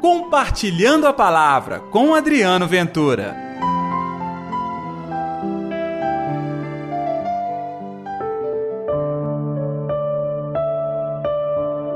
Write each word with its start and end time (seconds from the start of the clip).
Compartilhando 0.00 1.06
a 1.06 1.12
Palavra 1.12 1.78
com 1.78 2.14
Adriano 2.14 2.66
Ventura. 2.66 3.36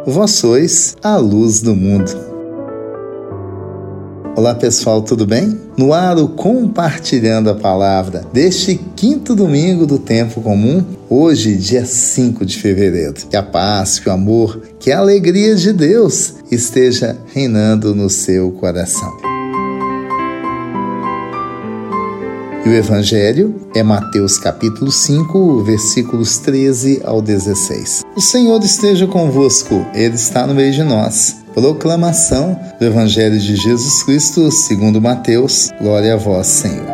Vós 0.07 0.33
sois 0.33 0.99
a 1.03 1.17
luz 1.17 1.63
do 1.63 1.75
mundo. 1.75 2.34
Olá 4.37 4.53
pessoal, 4.53 5.01
tudo 5.01 5.25
bem? 5.25 5.61
No 5.77 5.93
ar 5.93 6.19
o 6.19 6.27
Compartilhando 6.27 7.51
a 7.51 7.55
Palavra 7.55 8.25
deste 8.33 8.75
quinto 8.97 9.33
domingo 9.33 9.87
do 9.87 9.97
Tempo 9.97 10.41
Comum, 10.41 10.85
hoje, 11.09 11.57
dia 11.57 11.87
5 11.87 12.45
de 12.45 12.59
fevereiro. 12.59 13.15
Que 13.31 13.37
a 13.37 13.45
paz, 13.45 14.01
que 14.01 14.09
o 14.09 14.13
amor, 14.13 14.61
que 14.81 14.91
a 14.91 14.99
alegria 14.99 15.55
de 15.55 15.73
Deus 15.73 16.35
esteja 16.51 17.17
reinando 17.33 17.95
no 17.95 18.11
seu 18.11 18.51
coração. 18.51 19.13
E 22.67 22.69
o 22.69 22.75
Evangelho 22.75 23.55
é 23.73 23.85
Mateus 23.85 24.37
capítulo 24.37 24.91
5, 24.91 25.63
versículos 25.63 26.39
13 26.39 27.03
ao 27.05 27.23
16. 27.23 28.03
O 28.17 28.21
Senhor 28.21 28.61
esteja 28.65 29.07
convosco, 29.07 29.87
Ele 29.95 30.17
está 30.17 30.45
no 30.45 30.55
meio 30.55 30.73
de 30.73 30.83
nós. 30.83 31.44
Proclamação 31.55 32.59
do 32.81 32.85
Evangelho 32.85 33.39
de 33.39 33.55
Jesus 33.55 34.03
Cristo 34.03 34.51
segundo 34.51 35.01
Mateus. 35.01 35.71
Glória 35.81 36.15
a 36.15 36.17
vós, 36.17 36.49
Senhor. 36.49 36.85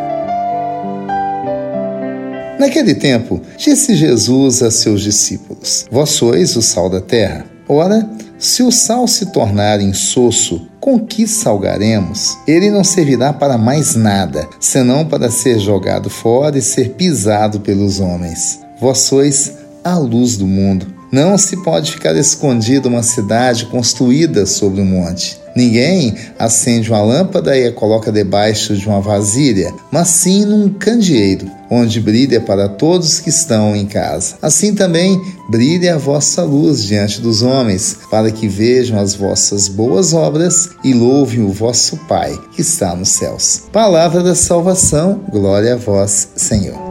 Naquele 2.59 2.95
tempo, 2.95 3.41
disse 3.57 3.97
Jesus 3.97 4.63
a 4.63 4.71
seus 4.71 5.01
discípulos: 5.01 5.87
Vós 5.91 6.11
sois 6.11 6.55
o 6.57 6.63
sal 6.63 6.91
da 6.91 7.01
terra. 7.01 7.47
Ora, 7.67 8.07
se 8.39 8.63
o 8.63 8.71
sal 8.71 9.09
se 9.09 9.33
tornar 9.33 9.81
insosso, 9.81 10.69
com 10.79 10.99
que 10.99 11.27
salgaremos? 11.27 12.37
Ele 12.47 12.71
não 12.71 12.85
servirá 12.85 13.33
para 13.33 13.57
mais 13.57 13.95
nada, 13.95 14.47
senão 14.61 15.07
para 15.07 15.31
ser 15.31 15.59
jogado 15.59 16.11
fora 16.11 16.59
e 16.59 16.63
ser 16.63 16.91
pisado 16.91 17.61
pelos 17.61 17.99
homens. 17.99 18.61
Vós 18.79 18.99
sois 18.99 19.60
a 19.85 19.97
luz 19.97 20.37
do 20.37 20.47
mundo. 20.47 20.87
Não 21.13 21.37
se 21.37 21.57
pode 21.57 21.91
ficar 21.91 22.15
escondido 22.17 22.89
uma 22.89 23.03
cidade 23.03 23.67
construída 23.67 24.47
sobre 24.47 24.81
um 24.81 24.85
monte. 24.85 25.41
Ninguém 25.57 26.15
acende 26.39 26.91
uma 26.91 27.03
lâmpada 27.03 27.59
e 27.59 27.67
a 27.67 27.73
coloca 27.73 28.13
debaixo 28.13 28.77
de 28.77 28.87
uma 28.87 29.01
vasilha, 29.01 29.75
mas 29.91 30.09
sim 30.09 30.45
num 30.45 30.69
candeeiro, 30.69 31.51
onde 31.69 32.01
brilha 32.01 32.41
para 32.41 32.69
todos 32.69 33.19
que 33.19 33.31
estão 33.31 33.75
em 33.75 33.87
casa. 33.87 34.37
Assim 34.41 34.73
também 34.73 35.21
brilha 35.51 35.97
a 35.97 35.99
vossa 35.99 36.45
luz 36.45 36.85
diante 36.85 37.21
dos 37.21 37.43
homens, 37.43 37.97
para 38.09 38.31
que 38.31 38.47
vejam 38.47 38.99
as 38.99 39.15
vossas 39.15 39.67
boas 39.67 40.15
obras 40.15 40.71
e 40.85 40.95
louvem 40.95 41.43
o 41.43 41.53
vosso 41.53 41.97
Pai 42.09 42.39
que 42.55 42.61
está 42.61 42.95
nos 42.95 43.09
céus. 43.09 43.63
Palavra 43.73 44.23
da 44.23 44.37
salvação, 44.37 45.21
glória 45.29 45.75
a 45.75 45.77
vós, 45.77 46.29
Senhor. 46.37 46.90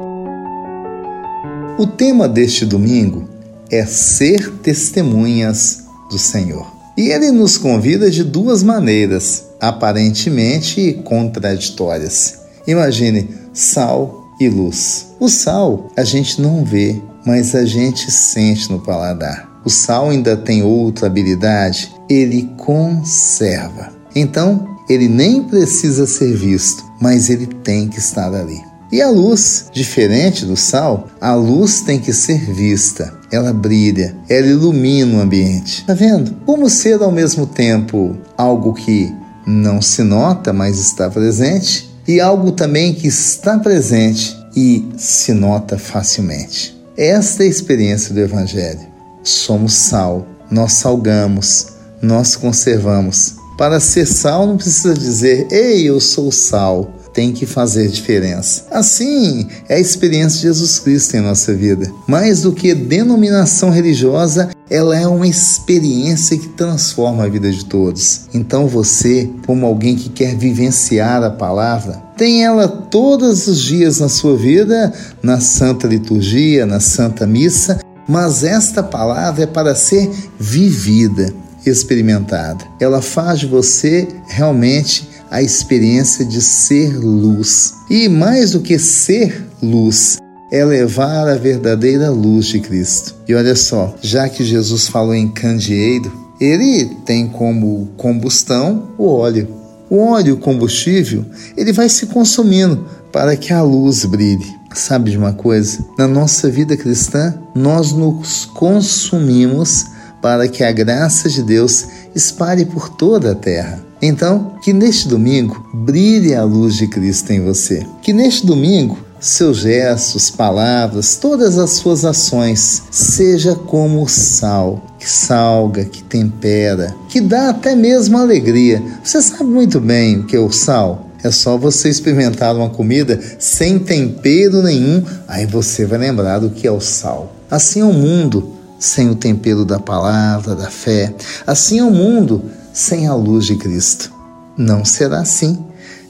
O 1.79 1.87
tema 1.87 2.27
deste 2.27 2.65
domingo 2.65 3.29
é 3.71 3.85
ser 3.85 4.51
testemunhas 4.55 5.85
do 6.11 6.19
Senhor. 6.19 6.69
E 6.97 7.07
ele 7.07 7.31
nos 7.31 7.57
convida 7.57 8.11
de 8.11 8.21
duas 8.21 8.61
maneiras, 8.61 9.45
aparentemente 9.61 10.99
contraditórias. 11.05 12.39
Imagine 12.67 13.29
sal 13.53 14.27
e 14.41 14.49
luz. 14.49 15.15
O 15.21 15.29
sal 15.29 15.89
a 15.95 16.03
gente 16.03 16.41
não 16.41 16.65
vê, 16.65 17.01
mas 17.25 17.55
a 17.55 17.63
gente 17.63 18.11
sente 18.11 18.69
no 18.69 18.81
paladar. 18.81 19.49
O 19.63 19.69
sal 19.69 20.09
ainda 20.09 20.35
tem 20.35 20.61
outra 20.61 21.07
habilidade, 21.07 21.95
ele 22.09 22.51
conserva. 22.57 23.93
Então, 24.13 24.67
ele 24.89 25.07
nem 25.07 25.43
precisa 25.43 26.05
ser 26.05 26.35
visto, 26.35 26.83
mas 26.99 27.29
ele 27.29 27.45
tem 27.45 27.87
que 27.87 27.99
estar 27.99 28.33
ali. 28.33 28.68
E 28.91 29.03
a 29.03 29.09
luz, 29.09 29.67
diferente 29.71 30.45
do 30.45 30.57
sal, 30.57 31.07
a 31.21 31.35
luz 31.35 31.81
tem 31.81 31.99
que 31.99 32.11
ser 32.11 32.51
vista. 32.51 33.13
Ela 33.31 33.53
brilha, 33.53 34.15
ela 34.27 34.47
ilumina 34.47 35.17
o 35.17 35.21
ambiente. 35.21 35.85
Tá 35.85 35.93
vendo? 35.93 36.31
Como 36.43 36.67
ser 36.67 36.99
ao 37.01 37.11
mesmo 37.11 37.45
tempo 37.45 38.17
algo 38.35 38.73
que 38.73 39.13
não 39.45 39.79
se 39.79 40.01
nota, 40.01 40.51
mas 40.51 40.79
está 40.79 41.07
presente, 41.07 41.87
e 42.07 42.19
algo 42.19 42.51
também 42.51 42.95
que 42.95 43.07
está 43.07 43.59
presente 43.59 44.35
e 44.55 44.89
se 44.97 45.33
nota 45.33 45.77
facilmente. 45.77 46.75
Esta 46.97 47.43
é 47.43 47.45
a 47.45 47.49
experiência 47.49 48.13
do 48.13 48.19
Evangelho. 48.19 48.87
Somos 49.23 49.73
sal, 49.73 50.27
nós 50.49 50.73
salgamos, 50.73 51.67
nós 52.01 52.35
conservamos. 52.35 53.35
Para 53.55 53.79
ser 53.79 54.07
sal, 54.07 54.47
não 54.47 54.57
precisa 54.57 54.95
dizer, 54.95 55.47
ei, 55.51 55.87
eu 55.87 55.99
sou 55.99 56.31
sal 56.31 56.98
tem 57.13 57.31
que 57.31 57.45
fazer 57.45 57.87
diferença. 57.87 58.65
Assim 58.71 59.47
é 59.67 59.75
a 59.75 59.79
experiência 59.79 60.37
de 60.37 60.43
Jesus 60.43 60.79
Cristo 60.79 61.15
em 61.15 61.21
nossa 61.21 61.53
vida. 61.53 61.91
Mais 62.07 62.41
do 62.41 62.51
que 62.51 62.73
denominação 62.73 63.69
religiosa, 63.69 64.49
ela 64.69 64.97
é 64.97 65.07
uma 65.07 65.27
experiência 65.27 66.37
que 66.37 66.49
transforma 66.49 67.23
a 67.23 67.29
vida 67.29 67.51
de 67.51 67.65
todos. 67.65 68.21
Então 68.33 68.67
você, 68.67 69.29
como 69.45 69.65
alguém 69.65 69.95
que 69.95 70.09
quer 70.09 70.35
vivenciar 70.35 71.23
a 71.23 71.31
palavra, 71.31 72.01
tem 72.15 72.43
ela 72.43 72.67
todos 72.67 73.47
os 73.47 73.61
dias 73.61 73.99
na 73.99 74.09
sua 74.09 74.35
vida, 74.35 74.93
na 75.23 75.39
Santa 75.39 75.87
Liturgia, 75.87 76.65
na 76.65 76.79
Santa 76.79 77.25
Missa, 77.25 77.79
mas 78.07 78.43
esta 78.43 78.83
palavra 78.83 79.43
é 79.43 79.47
para 79.47 79.75
ser 79.75 80.09
vivida, 80.39 81.33
experimentada. 81.65 82.65
Ela 82.79 83.01
faz 83.01 83.39
de 83.39 83.45
você 83.45 84.07
realmente 84.27 85.07
a 85.29 85.41
experiência 85.41 86.25
de 86.25 86.41
ser 86.41 86.97
luz. 86.97 87.73
E 87.89 88.09
mais 88.09 88.51
do 88.51 88.61
que 88.61 88.79
ser 88.79 89.45
luz, 89.61 90.17
é 90.51 90.65
levar 90.65 91.27
a 91.27 91.35
verdadeira 91.35 92.09
luz 92.09 92.47
de 92.47 92.59
Cristo. 92.59 93.15
E 93.27 93.35
olha 93.35 93.55
só, 93.55 93.95
já 94.01 94.27
que 94.27 94.43
Jesus 94.43 94.87
falou 94.87 95.13
em 95.13 95.29
candeeiro, 95.29 96.11
ele 96.39 96.85
tem 97.05 97.27
como 97.27 97.89
combustão 97.97 98.89
o 98.97 99.07
óleo. 99.07 99.47
O 99.89 99.97
óleo, 99.97 100.35
o 100.35 100.37
combustível, 100.37 101.25
ele 101.57 101.73
vai 101.73 101.89
se 101.89 102.07
consumindo 102.07 102.85
para 103.11 103.35
que 103.35 103.51
a 103.51 103.61
luz 103.61 104.05
brilhe. 104.05 104.45
Sabe 104.73 105.11
de 105.11 105.17
uma 105.17 105.33
coisa? 105.33 105.83
Na 105.97 106.07
nossa 106.07 106.49
vida 106.49 106.77
cristã, 106.77 107.33
nós 107.55 107.91
nos 107.91 108.45
consumimos 108.45 109.85
para 110.21 110.47
que 110.47 110.63
a 110.63 110.71
graça 110.71 111.27
de 111.27 111.41
Deus 111.41 111.87
espalhe 112.13 112.65
por 112.65 112.89
toda 112.89 113.31
a 113.31 113.35
terra. 113.35 113.88
Então, 114.01 114.53
que 114.63 114.71
neste 114.71 115.07
domingo 115.07 115.69
brilhe 115.73 116.33
a 116.33 116.43
luz 116.43 116.75
de 116.75 116.87
Cristo 116.87 117.31
em 117.31 117.43
você. 117.43 117.85
Que 118.01 118.13
neste 118.13 118.45
domingo 118.45 118.97
seus 119.19 119.57
gestos, 119.57 120.29
palavras, 120.29 121.17
todas 121.17 121.57
as 121.57 121.71
suas 121.71 122.05
ações 122.05 122.83
seja 122.89 123.53
como 123.53 124.03
o 124.03 124.07
sal, 124.07 124.81
que 124.97 125.09
salga, 125.09 125.83
que 125.83 126.01
tempera, 126.01 126.95
que 127.09 127.19
dá 127.19 127.49
até 127.49 127.75
mesmo 127.75 128.17
alegria. 128.17 128.81
Você 129.03 129.21
sabe 129.21 129.43
muito 129.43 129.79
bem 129.79 130.19
o 130.19 130.25
que 130.25 130.35
é 130.35 130.39
o 130.39 130.51
sal? 130.51 131.09
É 131.21 131.29
só 131.31 131.57
você 131.57 131.89
experimentar 131.89 132.55
uma 132.55 132.69
comida 132.69 133.19
sem 133.37 133.77
tempero 133.77 134.63
nenhum, 134.63 135.03
aí 135.27 135.45
você 135.45 135.85
vai 135.85 135.99
lembrar 135.99 136.39
do 136.39 136.49
que 136.49 136.65
é 136.65 136.71
o 136.71 136.79
sal. 136.79 137.35
Assim 137.51 137.81
é 137.81 137.85
o 137.85 137.91
mundo 137.91 138.53
sem 138.79 139.09
o 139.09 139.15
tempero 139.15 139.65
da 139.65 139.79
palavra, 139.79 140.55
da 140.55 140.69
fé. 140.69 141.13
Assim 141.45 141.79
é 141.79 141.83
o 141.83 141.91
mundo 141.91 142.41
sem 142.73 143.07
a 143.07 143.15
luz 143.15 143.45
de 143.45 143.55
Cristo. 143.55 144.11
Não 144.57 144.83
será 144.83 145.21
assim 145.21 145.57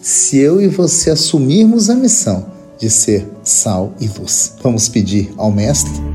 se 0.02 0.38
eu 0.38 0.62
e 0.62 0.68
você 0.68 1.12
assumirmos 1.12 1.90
a 1.90 1.96
missão 1.96 2.46
de 2.80 2.90
ser 2.90 3.28
sal 3.44 3.94
e 4.00 4.08
luz. 4.08 4.53
Vamos 4.64 4.88
pedir 4.88 5.34
ao 5.38 5.52
Mestre? 5.52 6.09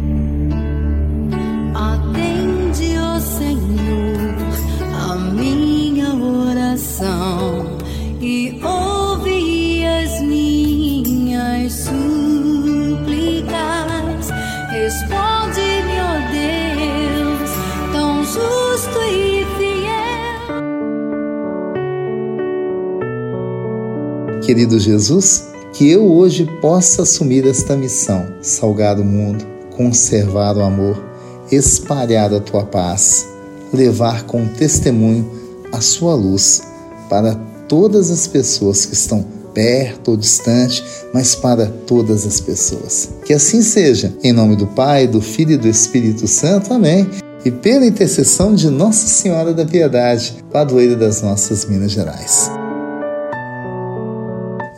Querido 24.44 24.78
Jesus, 24.78 25.46
que 25.72 25.90
eu 25.90 26.04
hoje 26.04 26.46
possa 26.60 27.02
assumir 27.02 27.46
esta 27.46 27.74
missão, 27.74 28.26
salgar 28.42 29.00
o 29.00 29.04
mundo, 29.04 29.42
conservar 29.74 30.54
o 30.58 30.62
amor, 30.62 31.02
espalhar 31.50 32.32
a 32.34 32.40
tua 32.40 32.62
paz, 32.62 33.26
levar 33.72 34.24
com 34.24 34.46
testemunho 34.46 35.30
a 35.72 35.80
sua 35.80 36.14
luz 36.14 36.62
para 37.08 37.34
todas 37.66 38.10
as 38.10 38.26
pessoas 38.26 38.84
que 38.84 38.92
estão 38.92 39.24
perto 39.54 40.10
ou 40.10 40.16
distante, 40.16 40.84
mas 41.14 41.34
para 41.34 41.66
todas 41.86 42.26
as 42.26 42.38
pessoas. 42.38 43.08
Que 43.24 43.32
assim 43.32 43.62
seja. 43.62 44.12
Em 44.22 44.32
nome 44.32 44.56
do 44.56 44.66
Pai, 44.66 45.06
do 45.06 45.22
Filho 45.22 45.52
e 45.52 45.56
do 45.56 45.68
Espírito 45.68 46.28
Santo. 46.28 46.74
Amém. 46.74 47.08
e 47.46 47.50
pela 47.50 47.84
intercessão 47.84 48.54
de 48.54 48.70
Nossa 48.70 49.06
Senhora 49.06 49.52
da 49.52 49.66
Piedade, 49.66 50.36
padroeira 50.50 50.96
das 50.96 51.20
nossas 51.20 51.66
Minas 51.66 51.92
Gerais. 51.92 52.50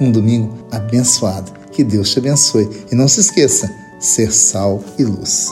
Um 0.00 0.10
domingo 0.10 0.56
abençoado. 0.70 1.52
Que 1.72 1.84
Deus 1.84 2.10
te 2.10 2.18
abençoe. 2.18 2.86
E 2.90 2.94
não 2.94 3.08
se 3.08 3.20
esqueça, 3.20 3.74
ser 3.98 4.32
sal 4.32 4.82
e 4.98 5.04
luz. 5.04 5.50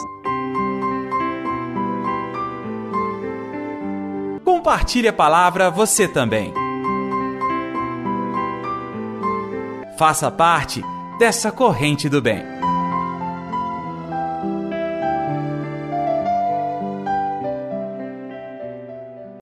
Compartilhe 4.43 5.07
a 5.07 5.13
palavra 5.13 5.69
você 5.69 6.07
também. 6.07 6.53
Faça 9.97 10.29
parte 10.29 10.81
dessa 11.19 11.51
corrente 11.51 12.09
do 12.09 12.21
bem. 12.21 12.43